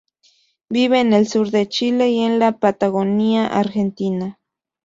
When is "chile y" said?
1.69-2.21